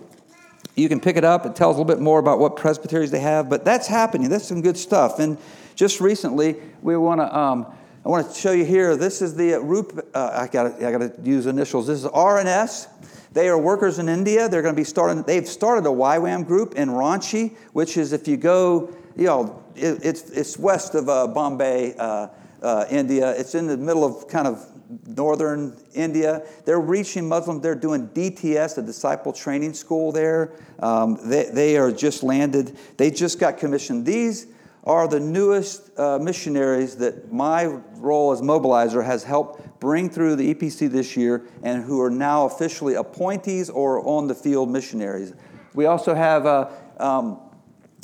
[0.75, 1.45] you can pick it up.
[1.45, 4.29] It tells a little bit more about what presbyteries they have, but that's happening.
[4.29, 5.19] That's some good stuff.
[5.19, 5.37] And
[5.75, 7.37] just recently, we want to.
[7.37, 7.65] Um,
[8.03, 8.95] I want to show you here.
[8.95, 10.09] This is the RUP.
[10.15, 11.85] Uh, I got I got to use initials.
[11.85, 12.87] This is RNS.
[13.33, 14.49] They are workers in India.
[14.49, 18.27] They're going to be starting, they've started a YWAM group in Ranchi, which is if
[18.27, 22.27] you go, you know, it, it's, it's west of uh, Bombay, uh,
[22.61, 23.31] uh, India.
[23.31, 24.67] It's in the middle of kind of
[25.05, 26.43] northern India.
[26.65, 27.61] They're reaching Muslims.
[27.61, 30.53] They're doing DTS, a disciple training school there.
[30.79, 32.77] Um, they, they are just landed.
[32.97, 34.05] They just got commissioned.
[34.05, 34.47] These
[34.83, 40.53] are the newest uh, missionaries that my role as mobilizer has helped bring through the
[40.53, 45.33] EPC this year and who are now officially appointees or on the field missionaries.
[45.73, 47.39] We also have uh, um,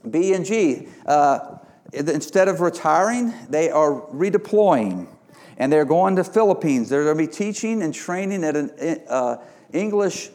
[0.10, 0.88] B and G.
[1.06, 1.58] Uh,
[1.94, 5.08] instead of retiring, they are redeploying
[5.58, 6.90] and they're going to Philippines.
[6.90, 8.72] They're going to be teaching and training at an
[9.10, 9.38] uh,
[9.74, 10.30] English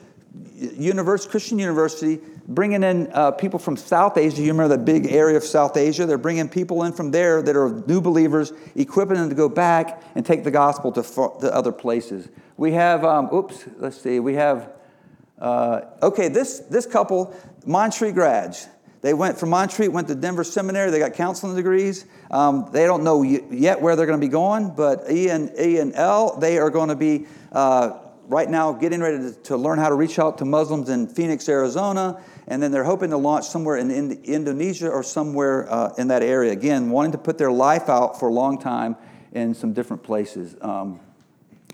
[0.58, 4.42] university, Christian university bringing in uh, people from South Asia.
[4.42, 6.06] You remember that big area of South Asia?
[6.06, 10.02] They're bringing people in from there that are new believers, equipping them to go back
[10.14, 12.28] and take the gospel to, to other places.
[12.56, 14.72] We have, um, oops, let's see, we have,
[15.38, 18.68] uh, okay, this, this couple, Montreat grads.
[19.02, 20.90] They went from Montreat, went to Denver Seminary.
[20.90, 22.06] They got counseling degrees.
[22.30, 25.78] Um, they don't know yet where they're going to be going, but E and, e
[25.78, 29.78] and L, they are going to be uh, right now getting ready to, to, learn
[29.78, 33.46] how to reach out to Muslims in Phoenix, Arizona and then they're hoping to launch
[33.46, 36.52] somewhere in, in Indonesia or somewhere uh, in that area.
[36.52, 38.96] Again, wanting to put their life out for a long time
[39.32, 40.56] in some different places.
[40.60, 41.00] Um,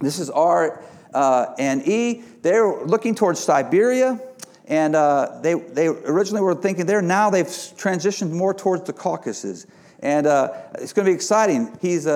[0.01, 0.83] this is R
[1.15, 2.23] uh, and E.
[2.43, 4.21] They're looking towards Siberia,
[4.69, 7.03] and uh, they, they originally were thinking there.
[7.03, 9.67] Now they've transitioned more towards the Caucasus.
[10.01, 11.77] And uh, it's going to be exciting.
[11.81, 12.13] He's, a,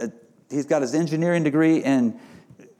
[0.00, 0.12] a, a,
[0.50, 2.18] he's got his engineering degree in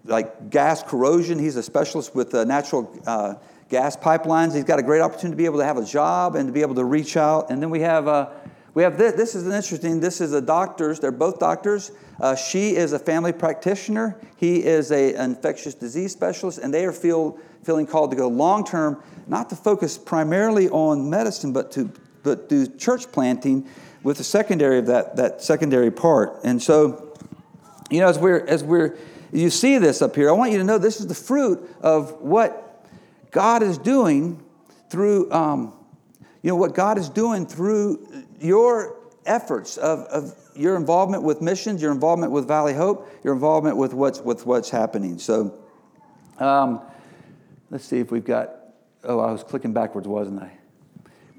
[0.05, 1.39] like gas corrosion.
[1.39, 3.35] He's a specialist with uh, natural uh,
[3.69, 4.55] gas pipelines.
[4.55, 6.63] He's got a great opportunity to be able to have a job and to be
[6.63, 7.51] able to reach out.
[7.51, 8.31] And then we have, uh,
[8.75, 11.93] we have this, this is an interesting, this is a doctors, they're both doctors.
[12.21, 14.21] Uh, she is a family practitioner.
[14.37, 18.29] He is a, an infectious disease specialist, and they are feel, feeling called to go
[18.29, 21.91] long term, not to focus primarily on medicine, but to
[22.23, 23.67] but do church planting
[24.03, 26.41] with the secondary of that, that secondary part.
[26.45, 27.17] And so,
[27.91, 28.97] you know, as we're as we're
[29.33, 32.21] you see this up here, I want you to know this is the fruit of
[32.21, 32.87] what
[33.31, 34.43] God is doing
[34.91, 35.75] through um,
[36.43, 38.07] you know, what God is doing through
[38.41, 43.77] your efforts of, of your involvement with missions, your involvement with Valley Hope, your involvement
[43.77, 45.19] with what's, with what's happening.
[45.19, 45.55] So
[46.39, 46.81] um,
[47.71, 48.55] let's see if we've got,
[49.05, 50.53] oh, I was clicking backwards, wasn't I?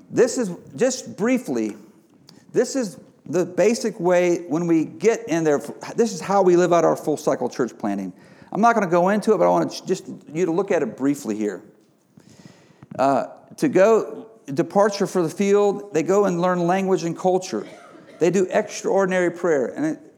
[0.10, 1.76] This is just briefly,
[2.52, 5.60] this is the basic way when we get in there,
[5.96, 8.12] this is how we live out our full cycle church planting.
[8.52, 10.82] I'm not going to go into it, but I want just you to look at
[10.82, 11.62] it briefly here.
[12.98, 17.68] Uh, to go departure for the field, they go and learn language and culture.
[18.20, 20.09] They do extraordinary prayer, and it,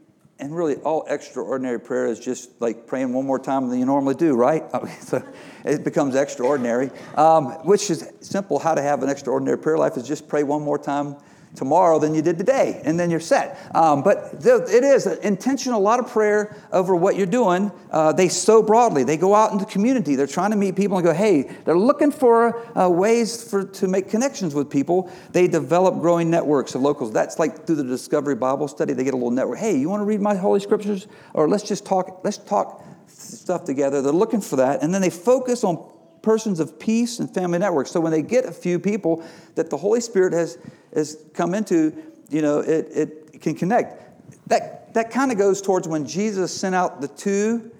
[0.41, 4.15] and really all extraordinary prayer is just like praying one more time than you normally
[4.15, 4.63] do, right?
[4.99, 5.23] so
[5.63, 8.58] it becomes extraordinary, um, which is simple.
[8.58, 11.15] How to have an extraordinary prayer life is just pray one more time
[11.56, 13.60] tomorrow than you did today, and then you're set.
[13.76, 17.72] Um, but it is an intentional, a lot of prayer over what you're doing.
[17.92, 19.04] Uh, they sow broadly.
[19.04, 20.16] They go out into the community.
[20.16, 23.88] They're trying to meet people and go, hey, they're looking for uh, ways for, to
[23.88, 25.12] make connections with people.
[25.32, 27.12] They develop growing networks of locals.
[27.12, 29.60] That's like through the Discovery Bible Study, they get a little network.
[29.60, 31.08] Hey, you want to read my Holy Scriptures?
[31.34, 34.02] Or let's just talk, let's talk stuff together.
[34.02, 34.82] They're looking for that.
[34.82, 35.86] And then they focus on
[36.22, 37.92] persons of peace and family networks.
[37.92, 39.24] So when they get a few people
[39.56, 40.58] that the Holy Spirit has,
[40.94, 41.94] has come into,
[42.30, 44.48] you know, it, it can connect.
[44.48, 47.72] That, that kind of goes towards when Jesus sent out the two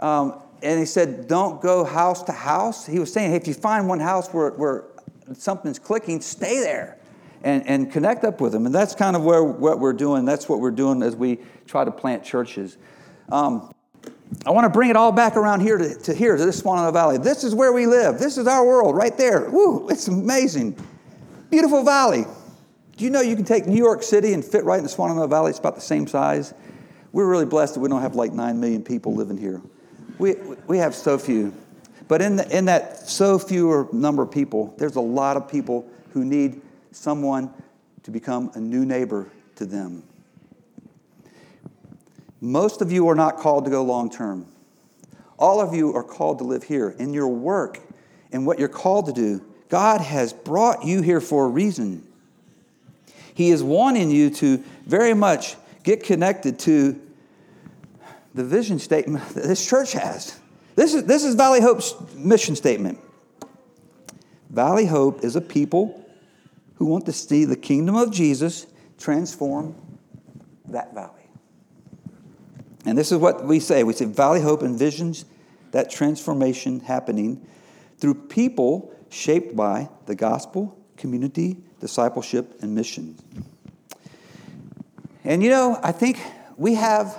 [0.00, 2.86] um, and he said, Don't go house to house.
[2.86, 4.84] He was saying, hey, if you find one house where, where
[5.34, 6.98] something's clicking, stay there
[7.42, 8.66] and, and connect up with them.
[8.66, 10.24] And that's kind of where, what we're doing.
[10.24, 12.76] That's what we're doing as we try to plant churches.
[13.30, 13.72] Um,
[14.46, 16.92] I want to bring it all back around here to, to here, to this Swannanoa
[16.92, 17.18] Valley.
[17.18, 18.18] This is where we live.
[18.18, 19.50] This is our world right there.
[19.50, 20.76] Woo, it's amazing.
[21.50, 22.24] Beautiful valley.
[22.96, 25.28] Do you know you can take New York City and fit right in the Swannanoa
[25.28, 25.50] Valley?
[25.50, 26.54] It's about the same size.
[27.12, 29.60] We're really blessed that we don't have like 9 million people living here.
[30.18, 30.34] We,
[30.66, 31.52] we have so few.
[32.08, 35.88] But in, the, in that so fewer number of people, there's a lot of people
[36.12, 36.60] who need
[36.92, 37.52] someone
[38.02, 40.02] to become a new neighbor to them.
[42.40, 44.46] Most of you are not called to go long term.
[45.38, 46.90] All of you are called to live here.
[46.90, 47.80] In your work
[48.32, 52.06] and what you're called to do, God has brought you here for a reason.
[53.34, 57.00] He is wanting you to very much get connected to
[58.34, 60.38] the vision statement that this church has.
[60.76, 62.98] This is, this is Valley Hope's mission statement.
[64.50, 66.04] Valley Hope is a people
[66.76, 68.66] who want to see the kingdom of Jesus
[68.98, 69.74] transform
[70.68, 71.19] that valley.
[72.84, 75.24] And this is what we say we say Valley Hope envisions
[75.72, 77.46] that transformation happening
[77.98, 83.16] through people shaped by the gospel, community, discipleship, and mission.
[85.24, 86.18] And you know, I think
[86.56, 87.16] we have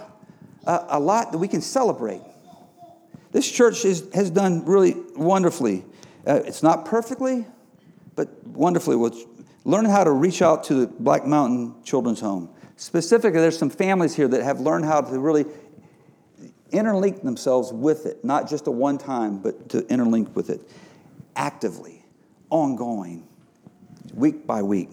[0.66, 2.22] a, a lot that we can celebrate.
[3.32, 5.86] This church is, has done really wonderfully.
[6.28, 7.46] Uh, it's not perfectly,
[8.16, 8.96] but wonderfully.
[8.96, 9.16] With
[9.64, 12.50] learning how to reach out to the Black Mountain Children's Home
[12.82, 15.46] Specifically, there's some families here that have learned how to really
[16.72, 20.68] interlink themselves with it, not just a one time, but to interlink with it
[21.36, 22.04] actively,
[22.50, 23.28] ongoing,
[24.16, 24.90] week by week.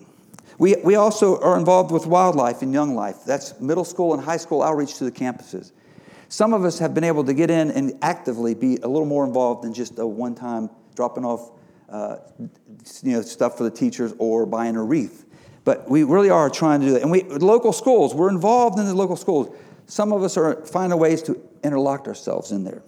[0.59, 3.25] We, we also are involved with WyldLife and young life.
[3.25, 5.73] That's middle school and high school outreach to the campuses.
[6.29, 9.25] Some of us have been able to get in and actively be a little more
[9.25, 11.53] involved than just a one time dropping off
[11.89, 12.19] uh,
[13.03, 15.25] you know, stuff for the teachers or buying a wreath.
[15.69, 17.03] But we really are trying to do that.
[17.03, 19.55] And we, local schools, we're involved in the local schools.
[19.85, 22.83] Some of us are finding ways to interlock ourselves in there.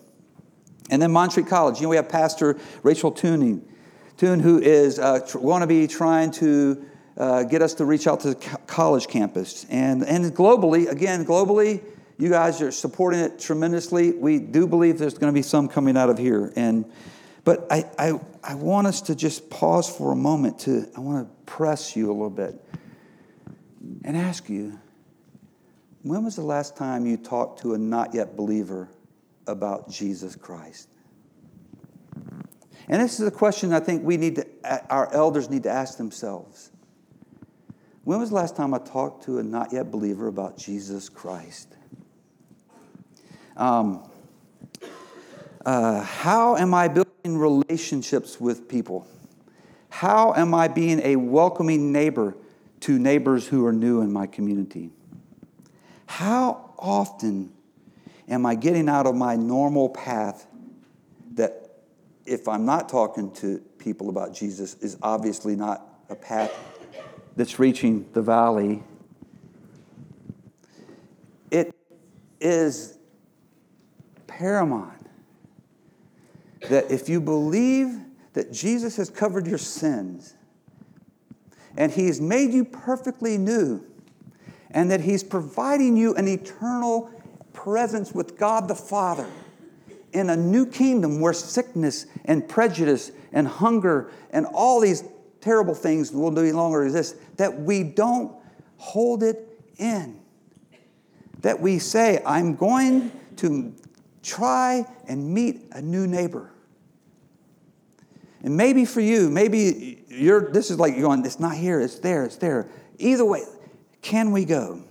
[0.89, 3.63] And then Montreat College, you know, we have Pastor Rachel Tuning,
[4.17, 6.83] Toon, who is uh, tr- want to be trying to
[7.19, 9.67] uh, get us to reach out to the co- college campus.
[9.69, 11.83] And, and globally, again, globally,
[12.17, 14.13] you guys are supporting it tremendously.
[14.13, 16.51] We do believe there's going to be some coming out of here.
[16.57, 16.91] And,
[17.45, 21.27] but I, I, I want us to just pause for a moment to, I want
[21.27, 22.63] to press you a little bit
[24.05, 24.79] and ask you
[26.03, 28.89] when was the last time you talked to a not yet believer
[29.47, 30.89] about Jesus Christ?
[32.89, 34.47] And this is a question I think we need to,
[34.91, 36.71] our elders need to ask themselves.
[38.05, 41.77] When was the last time I talked to a not yet believer about Jesus Christ?
[43.57, 44.09] Um,
[45.67, 49.07] uh, how am I building relationships with people?
[49.89, 52.37] How am I being a welcoming neighbor
[52.81, 54.91] to neighbors who are new in my community?
[56.07, 57.53] How often
[58.29, 60.47] am I getting out of my normal path
[61.35, 61.71] that,
[62.25, 66.53] if I'm not talking to people about Jesus, is obviously not a path
[67.37, 68.83] that's reaching the valley?
[71.51, 71.75] It
[72.41, 72.99] is
[74.27, 75.00] paramount
[76.69, 77.99] that if you believe
[78.33, 80.35] that Jesus has covered your sins,
[81.77, 83.85] and He's made you perfectly new,
[84.71, 87.11] and that He's providing you an eternal
[87.53, 89.29] presence with God the Father
[90.13, 95.05] in a new kingdom where sickness and prejudice and hunger and all these
[95.41, 98.33] terrible things will no longer exist, that we don't
[98.77, 100.21] hold it in.
[101.41, 103.75] That we say, I'm going to
[104.23, 106.51] try and meet a new neighbor.
[108.43, 111.99] And maybe for you, maybe you're, this is like you're going, it's not here, it's
[111.99, 112.69] there, it's there.
[112.99, 113.43] Either way,
[114.03, 114.83] can we go?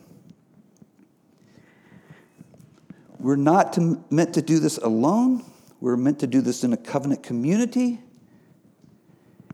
[3.17, 5.43] We're not to, meant to do this alone.
[5.81, 7.99] We're meant to do this in a covenant community.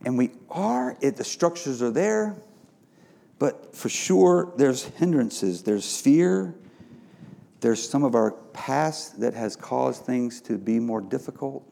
[0.06, 2.36] And we are, it, the structures are there.
[3.40, 5.64] But for sure, there's hindrances.
[5.64, 6.56] There's fear.
[7.66, 11.68] There's some of our past that has caused things to be more difficult.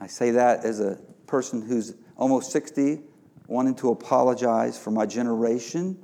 [0.00, 3.02] I say that as a person who's almost 60,
[3.46, 5.96] wanting to apologize for my generation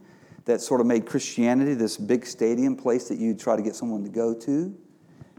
[0.44, 4.04] that sort of made Christianity this big stadium place that you try to get someone
[4.04, 4.72] to go to.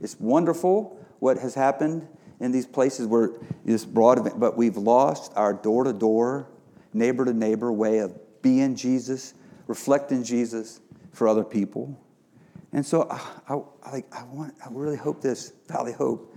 [0.02, 2.06] It's wonderful what has happened
[2.42, 3.32] in these places where
[3.64, 6.50] this broad event, but we've lost our door to door,
[6.92, 9.36] neighbor to neighbor way of being Jesus,
[9.68, 10.82] reflecting Jesus
[11.14, 11.98] for other people.
[12.72, 16.36] And so uh, I, I, I, I, want, I really hope this, Valley Hope,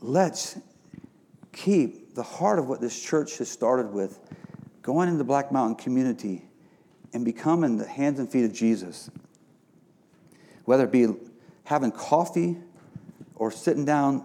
[0.00, 0.58] let's
[1.52, 4.18] keep the heart of what this church has started with
[4.82, 6.44] going into the Black Mountain community
[7.12, 9.10] and becoming the hands and feet of Jesus.
[10.64, 11.06] Whether it be
[11.64, 12.56] having coffee
[13.36, 14.24] or sitting down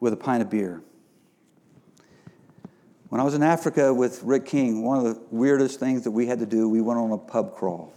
[0.00, 0.82] with a pint of beer.
[3.08, 6.26] When I was in Africa with Rick King, one of the weirdest things that we
[6.26, 7.92] had to do, we went on a pub crawl.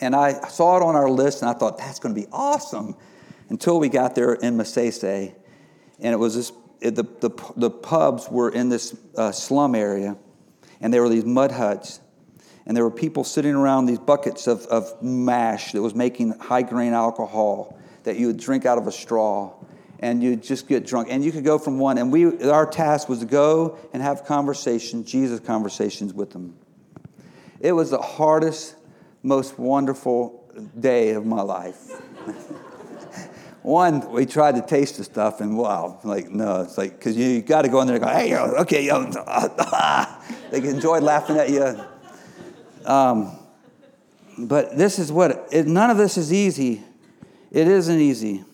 [0.00, 2.96] And I saw it on our list and I thought, that's going to be awesome.
[3.48, 5.34] Until we got there in Masese.
[5.98, 10.16] And it was this, it, the, the, the pubs were in this uh, slum area.
[10.80, 12.00] And there were these mud huts
[12.70, 16.62] and there were people sitting around these buckets of, of mash that was making high
[16.62, 19.52] grain alcohol that you would drink out of a straw
[19.98, 23.08] and you'd just get drunk and you could go from one and we our task
[23.08, 26.56] was to go and have conversations jesus conversations with them
[27.58, 28.76] it was the hardest
[29.22, 31.90] most wonderful day of my life
[33.62, 37.26] one we tried to taste the stuff and wow like no it's like because you,
[37.26, 39.04] you got to go in there and go hey yo, okay yo.
[40.50, 41.78] they enjoy laughing at you
[42.84, 43.36] um,
[44.38, 46.82] but this is what, it, none of this is easy.
[47.50, 48.44] It isn't easy.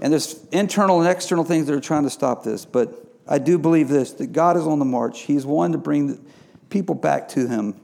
[0.00, 2.64] And there's internal and external things that are trying to stop this.
[2.64, 5.22] But I do believe this that God is on the march.
[5.22, 6.24] He's one to bring
[6.70, 7.80] people back to Him.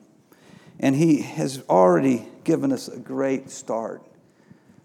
[0.80, 4.02] And He has already given us a great start.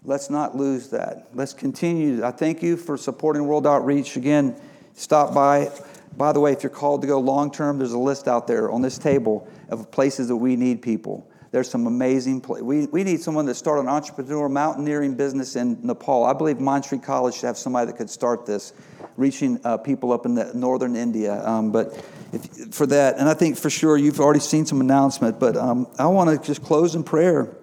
[0.04, 1.28] Let's not lose that.
[1.34, 2.24] Let's continue.
[2.24, 4.16] I thank you for supporting World Outreach.
[4.16, 4.58] Again,
[4.94, 5.70] stop by.
[6.16, 8.70] By the way, if you're called to go long term, there's a list out there
[8.70, 11.30] on this table of places that we need people.
[11.52, 12.64] There's some amazing places.
[12.64, 16.24] We, we need someone to start an entrepreneur mountaineering business in Nepal.
[16.24, 18.72] I believe Montreat College should have somebody that could start this,
[19.16, 21.44] reaching uh, people up in the northern India.
[21.46, 21.92] Um, but
[22.32, 25.86] if, for that, and I think for sure you've already seen some announcement, but um,
[25.98, 27.56] I want to just close in prayer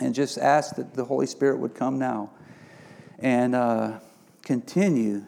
[0.00, 2.30] and just ask that the Holy Spirit would come now
[3.18, 3.98] and uh,
[4.42, 5.24] continue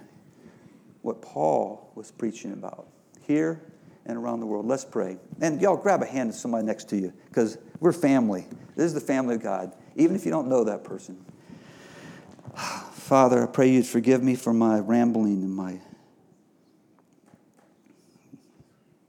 [1.02, 2.86] what Paul was preaching about
[3.26, 3.60] here
[4.06, 4.66] and around the world.
[4.66, 5.18] Let's pray.
[5.40, 8.46] And y'all grab a hand of somebody next to you because we're family.
[8.76, 11.24] This is the family of God, even if you don't know that person.
[13.10, 15.80] Father, I pray you'd forgive me for my rambling and my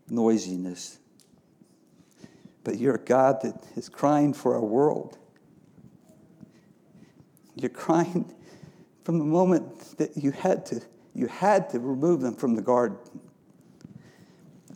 [0.10, 0.98] noisiness.
[2.64, 5.20] But you're a God that is crying for our world.
[7.54, 8.34] You're crying
[9.04, 10.82] from the moment that you had to
[11.14, 12.98] you had to remove them from the garden.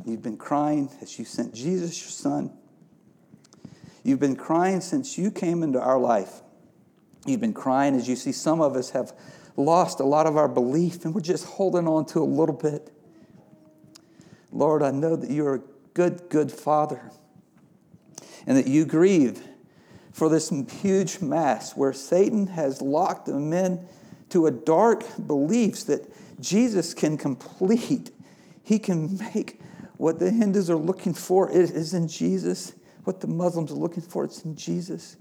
[0.06, 2.56] You've been crying as you sent Jesus, your son.
[4.04, 6.44] You've been crying since you came into our life.
[7.26, 9.14] You've been crying as you see some of us have
[9.58, 12.92] lost a lot of our belief and we're just holding on to a little bit.
[14.52, 15.62] Lord, I know that you're a
[15.94, 17.12] good, good father
[18.46, 19.42] and that you grieve
[20.12, 20.50] for this
[20.82, 23.86] huge mass where Satan has locked them in
[24.30, 26.10] to a dark beliefs that
[26.40, 28.12] Jesus can complete.
[28.64, 29.60] He can make
[29.98, 32.74] what the Hindus are looking for it is in Jesus.
[33.04, 35.18] What the Muslims are looking for, it's in Jesus.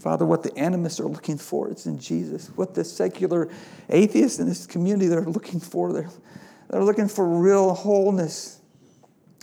[0.00, 2.48] Father, what the animists are looking for, it's in Jesus.
[2.56, 3.50] What the secular
[3.90, 6.08] atheists in this community they're looking for, they're,
[6.70, 8.60] they're looking for real wholeness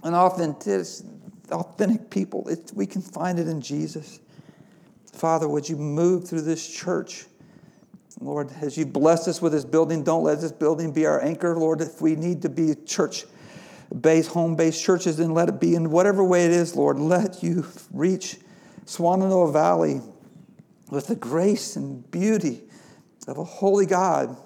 [0.04, 0.88] and authentic,
[1.52, 2.48] authentic people.
[2.50, 4.20] It, we can find it in Jesus.
[5.14, 7.26] Father, would you move through this church?
[8.20, 11.56] Lord, as you bless us with this building, don't let this building be our anchor.
[11.56, 13.26] Lord, if we need to be church
[14.02, 16.98] based, home based churches, and let it be in whatever way it is, Lord.
[16.98, 18.38] Let you reach
[18.86, 20.02] Swannanoa Valley
[20.90, 22.62] with the grace and beauty
[23.28, 24.38] of a holy God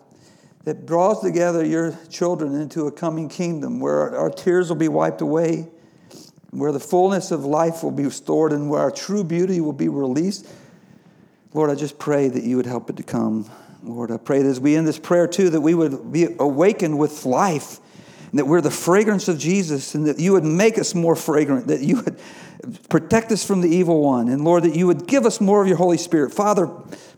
[0.63, 5.21] that draws together your children into a coming kingdom where our tears will be wiped
[5.21, 5.67] away,
[6.51, 9.87] where the fullness of life will be restored, and where our true beauty will be
[9.87, 10.47] released.
[11.53, 13.49] Lord, I just pray that you would help it to come.
[13.83, 16.97] Lord, I pray that as we end this prayer too, that we would be awakened
[16.97, 17.79] with life,
[18.31, 21.67] and that we're the fragrance of Jesus, and that you would make us more fragrant,
[21.67, 22.19] that you would
[22.89, 25.67] protect us from the evil one, and Lord, that you would give us more of
[25.67, 26.33] your Holy Spirit.
[26.33, 26.67] Father,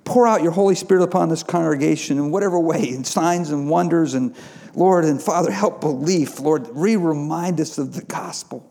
[0.06, 4.14] pour out your Holy Spirit upon this congregation in whatever way, in signs and wonders,
[4.14, 4.36] and
[4.76, 6.40] Lord, and Father, help belief.
[6.40, 8.70] Lord, re remind us of the gospel.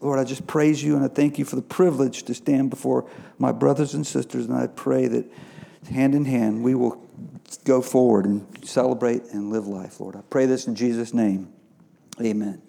[0.00, 3.08] Lord, I just praise you and I thank you for the privilege to stand before
[3.38, 5.24] my brothers and sisters, and I pray that
[5.90, 7.02] hand in hand we will
[7.64, 10.16] go forward and celebrate and live life, Lord.
[10.16, 11.52] I pray this in Jesus' name.
[12.20, 12.67] Amen.